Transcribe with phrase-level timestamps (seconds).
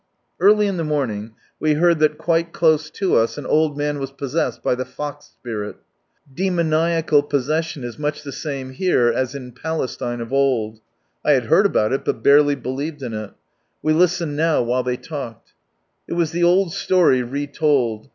[0.39, 4.11] Early in the morning we heard that quite close to us an old man was
[4.11, 5.75] possessed by" the fox spirit."
[6.33, 10.79] Demoniacal possession is much the same here as in Palestine, of old.
[11.23, 13.35] I had heard about it, but barely believed in iL
[13.83, 15.53] We listened now while they talked.
[16.07, 18.09] It was the old story retold.